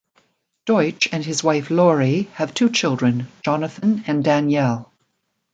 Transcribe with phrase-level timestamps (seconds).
[0.65, 4.91] Deutsch and his wife Lori have two children, Jonathan and Danielle.